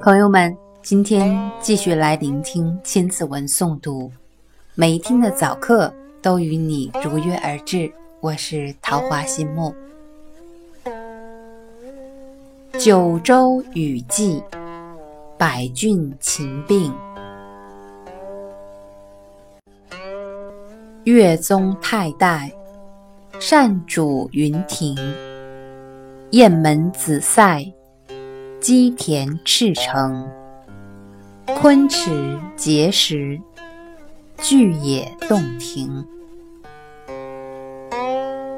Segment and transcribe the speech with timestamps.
[0.00, 4.10] 朋友们今天继续来聆听千字文诵读
[4.74, 9.74] 每一天的早课都与你如约而至我是桃花心木。
[12.78, 14.42] 九州雨季
[15.36, 16.92] 百郡秦病
[21.04, 22.52] 越宗太代
[23.38, 24.96] 善主云亭。
[26.30, 27.64] 雁门紫塞，
[28.58, 30.26] 鸡田赤城。
[31.46, 32.10] 昆池
[32.56, 33.38] 碣石，
[34.38, 36.04] 巨野洞庭。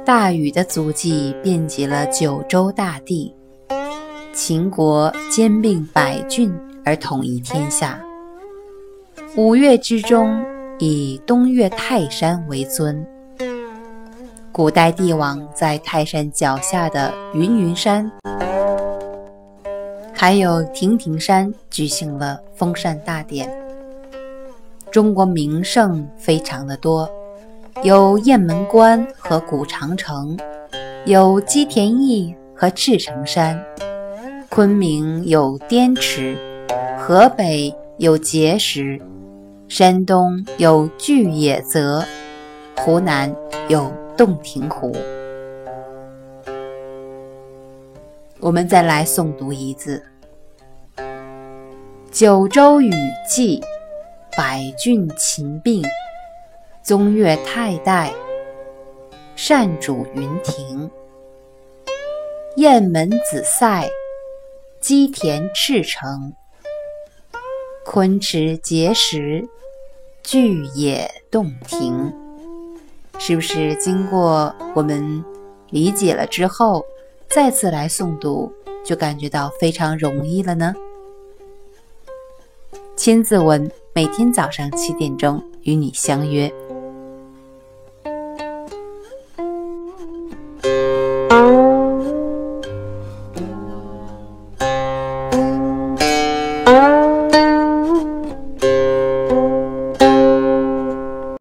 [0.04, 3.34] 大禹的足迹遍及了九州大地，
[4.32, 6.52] 秦国兼并百郡
[6.84, 8.00] 而统一天下。
[9.36, 10.42] 五岳之中，
[10.78, 13.06] 以东岳泰山为尊。
[14.52, 18.10] 古代帝王在泰山脚下的云云山，
[20.12, 23.48] 还有亭亭山举行了封禅大典。
[24.90, 27.08] 中国名胜非常的多。
[27.84, 30.36] 有雁门关和古长城，
[31.04, 33.58] 有鸡田驿和赤城山，
[34.48, 36.36] 昆明有滇池，
[36.98, 39.00] 河北有碣石，
[39.68, 42.04] 山东有巨野泽，
[42.76, 43.32] 湖南
[43.68, 43.90] 有
[44.20, 44.94] 洞庭湖。
[48.38, 50.04] 我们再来诵读一字：
[52.12, 52.90] 九州雨
[53.26, 53.64] 霁，
[54.36, 55.82] 百郡秦并。
[56.82, 58.12] 宗岳太代，
[59.36, 60.90] 善主云亭。
[62.56, 63.88] 雁门紫塞，
[64.80, 66.34] 鸡田赤诚。
[67.86, 69.48] 昆池碣石，
[70.22, 72.14] 巨野洞庭。
[73.22, 75.22] 是不是经过我们
[75.68, 76.82] 理解了之后，
[77.28, 78.50] 再次来诵读，
[78.82, 80.74] 就感觉到非常容易了呢？
[82.96, 86.50] 千字文每天早上七点钟与你相约。